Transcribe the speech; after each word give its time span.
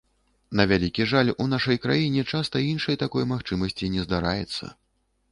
На 0.59 0.63
вялікі 0.69 1.03
жаль, 1.09 1.27
у 1.43 1.45
нашай 1.51 1.77
краіне 1.83 2.23
часта 2.31 2.61
іншай 2.69 2.97
такой 3.03 3.27
магчымасці 3.33 3.91
не 3.97 4.01
здараецца. 4.07 4.71